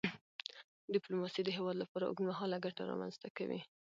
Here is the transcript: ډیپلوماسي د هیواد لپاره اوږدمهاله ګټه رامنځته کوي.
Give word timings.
ډیپلوماسي 0.93 1.41
د 1.43 1.49
هیواد 1.57 1.75
لپاره 1.79 2.03
اوږدمهاله 2.05 2.57
ګټه 2.65 2.81
رامنځته 2.91 3.27
کوي. 3.37 3.61